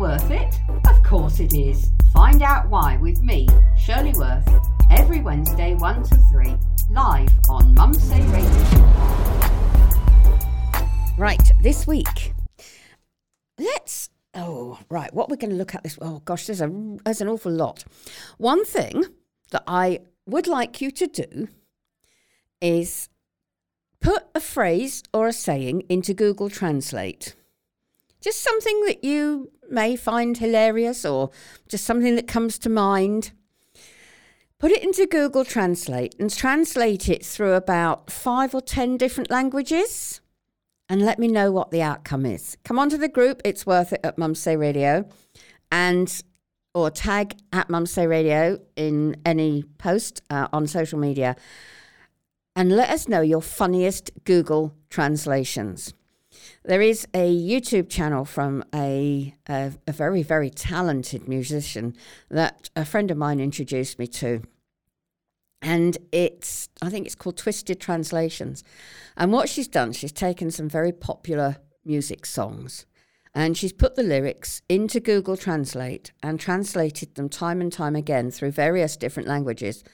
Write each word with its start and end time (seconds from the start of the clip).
worth 0.00 0.30
it? 0.30 0.58
Of 0.88 1.02
course 1.02 1.40
it 1.40 1.52
is. 1.52 1.90
Find 2.14 2.42
out 2.42 2.70
why 2.70 2.96
with 2.96 3.20
me, 3.20 3.46
Shirley 3.78 4.12
Worth, 4.12 4.48
every 4.90 5.20
Wednesday 5.20 5.74
1 5.74 6.02
to 6.04 6.16
3, 6.32 6.56
live 6.90 7.28
on 7.50 7.74
Mum 7.74 7.92
Say 7.92 8.22
Radio. 8.28 8.80
Right, 11.18 11.52
this 11.60 11.86
week, 11.86 12.32
let's. 13.58 14.08
Oh, 14.32 14.78
right. 14.88 15.12
What 15.12 15.28
we're 15.28 15.36
going 15.36 15.50
to 15.50 15.56
look 15.56 15.74
at 15.74 15.82
this. 15.82 15.98
Oh, 16.00 16.22
gosh, 16.24 16.46
there's 16.46 16.62
a 16.62 16.72
there's 17.04 17.20
an 17.20 17.28
awful 17.28 17.52
lot. 17.52 17.84
One 18.38 18.64
thing 18.64 19.04
that 19.50 19.64
I 19.66 20.00
would 20.24 20.46
like 20.46 20.80
you 20.80 20.90
to 20.92 21.06
do 21.08 21.48
is 22.62 23.10
put 24.00 24.22
a 24.34 24.40
phrase 24.40 25.02
or 25.12 25.28
a 25.28 25.32
saying 25.34 25.82
into 25.90 26.14
Google 26.14 26.48
Translate. 26.48 27.34
Just 28.20 28.42
something 28.42 28.84
that 28.86 29.02
you 29.02 29.50
may 29.70 29.96
find 29.96 30.36
hilarious 30.36 31.04
or 31.04 31.30
just 31.68 31.84
something 31.84 32.16
that 32.16 32.26
comes 32.26 32.58
to 32.58 32.68
mind. 32.68 33.32
Put 34.58 34.72
it 34.72 34.82
into 34.82 35.06
Google 35.06 35.44
Translate 35.44 36.14
and 36.18 36.30
translate 36.30 37.08
it 37.08 37.24
through 37.24 37.54
about 37.54 38.10
five 38.10 38.54
or 38.54 38.60
ten 38.60 38.98
different 38.98 39.30
languages 39.30 40.20
and 40.90 41.00
let 41.02 41.18
me 41.20 41.28
know 41.28 41.52
what 41.52 41.70
the 41.70 41.80
outcome 41.80 42.26
is. 42.26 42.58
Come 42.64 42.78
onto 42.78 42.98
the 42.98 43.08
group, 43.08 43.40
it's 43.44 43.64
worth 43.64 43.92
it 43.92 44.00
at 44.02 44.18
Mum 44.18 44.34
Say 44.34 44.56
Radio, 44.56 45.08
and 45.70 46.22
or 46.74 46.90
tag 46.90 47.36
at 47.52 47.70
Mum 47.70 47.86
Say 47.86 48.06
Radio 48.06 48.58
in 48.76 49.16
any 49.24 49.62
post 49.78 50.20
uh, 50.30 50.48
on 50.52 50.66
social 50.66 50.98
media, 50.98 51.36
and 52.56 52.76
let 52.76 52.90
us 52.90 53.08
know 53.08 53.20
your 53.20 53.40
funniest 53.40 54.10
Google 54.24 54.74
translations. 54.90 55.94
There 56.64 56.80
is 56.80 57.06
a 57.14 57.34
YouTube 57.34 57.88
channel 57.88 58.24
from 58.24 58.64
a, 58.74 59.34
a, 59.48 59.72
a 59.86 59.92
very, 59.92 60.22
very 60.22 60.50
talented 60.50 61.28
musician 61.28 61.94
that 62.30 62.70
a 62.76 62.84
friend 62.84 63.10
of 63.10 63.16
mine 63.16 63.40
introduced 63.40 63.98
me 63.98 64.06
to 64.08 64.42
and 65.62 65.98
it's 66.10 66.68
I 66.80 66.88
think 66.88 67.06
it's 67.06 67.14
called 67.14 67.36
Twisted 67.36 67.80
Translations. 67.80 68.64
And 69.16 69.32
what 69.32 69.48
she's 69.48 69.68
done, 69.68 69.92
she's 69.92 70.12
taken 70.12 70.50
some 70.50 70.68
very 70.68 70.92
popular 70.92 71.58
music 71.84 72.24
songs 72.26 72.86
and 73.34 73.56
she's 73.56 73.72
put 73.72 73.94
the 73.94 74.02
lyrics 74.02 74.62
into 74.68 75.00
Google 75.00 75.36
Translate 75.36 76.12
and 76.22 76.40
translated 76.40 77.14
them 77.14 77.28
time 77.28 77.60
and 77.60 77.72
time 77.72 77.94
again 77.94 78.30
through 78.30 78.50
various 78.50 78.96
different 78.96 79.28
languages 79.28 79.84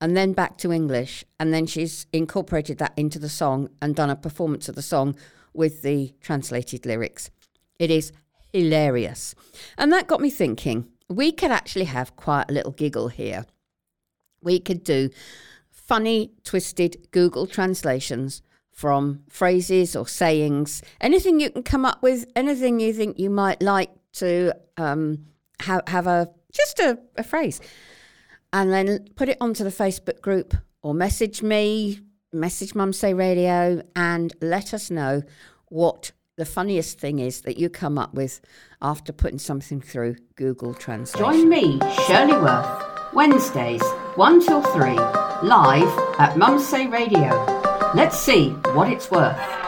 and 0.00 0.16
then 0.16 0.32
back 0.32 0.58
to 0.58 0.72
English 0.72 1.24
and 1.38 1.52
then 1.52 1.66
she's 1.66 2.06
incorporated 2.12 2.78
that 2.78 2.92
into 2.96 3.18
the 3.18 3.28
song 3.28 3.68
and 3.82 3.94
done 3.94 4.10
a 4.10 4.16
performance 4.16 4.68
of 4.68 4.74
the 4.74 4.82
song 4.82 5.16
with 5.56 5.82
the 5.82 6.14
translated 6.20 6.86
lyrics. 6.86 7.30
It 7.78 7.90
is 7.90 8.12
hilarious. 8.52 9.34
And 9.76 9.92
that 9.92 10.06
got 10.06 10.20
me 10.20 10.30
thinking, 10.30 10.88
we 11.08 11.32
could 11.32 11.50
actually 11.50 11.84
have 11.86 12.16
quite 12.16 12.50
a 12.50 12.52
little 12.52 12.72
giggle 12.72 13.08
here 13.08 13.46
we 14.46 14.60
could 14.60 14.84
do 14.84 15.10
funny, 15.70 16.32
twisted 16.44 16.96
Google 17.10 17.46
translations 17.46 18.42
from 18.72 19.22
phrases 19.28 19.96
or 19.96 20.06
sayings, 20.06 20.82
anything 21.00 21.40
you 21.40 21.50
can 21.50 21.62
come 21.62 21.84
up 21.84 22.02
with, 22.02 22.26
anything 22.36 22.80
you 22.80 22.92
think 22.92 23.18
you 23.18 23.30
might 23.30 23.62
like 23.62 23.90
to 24.12 24.52
um, 24.76 25.26
have, 25.60 25.82
have 25.88 26.06
a 26.06 26.28
just 26.52 26.78
a, 26.78 26.98
a 27.16 27.22
phrase, 27.22 27.60
and 28.52 28.72
then 28.72 29.06
put 29.16 29.28
it 29.28 29.36
onto 29.40 29.64
the 29.64 29.70
Facebook 29.70 30.20
group 30.20 30.54
or 30.82 30.94
message 30.94 31.42
me, 31.42 32.00
message 32.36 32.74
Mum 32.74 32.92
Say 32.92 33.14
Radio, 33.14 33.82
and 33.96 34.34
let 34.40 34.72
us 34.72 34.90
know 34.90 35.22
what 35.68 36.12
the 36.36 36.44
funniest 36.44 37.00
thing 37.00 37.18
is 37.18 37.40
that 37.42 37.58
you 37.58 37.68
come 37.68 37.98
up 37.98 38.14
with 38.14 38.40
after 38.82 39.12
putting 39.12 39.38
something 39.38 39.80
through 39.80 40.16
Google 40.36 40.74
Translate. 40.74 41.24
Join 41.24 41.48
me, 41.48 41.80
Shirley 42.06 42.34
Worth, 42.34 43.14
Wednesdays 43.14 43.82
1 44.16 44.46
till 44.46 44.62
3, 44.62 44.94
live 45.42 46.18
at 46.18 46.36
Mum 46.36 46.58
Say 46.60 46.86
Radio. 46.86 47.30
Let's 47.94 48.18
see 48.18 48.50
what 48.74 48.90
it's 48.92 49.10
worth. 49.10 49.65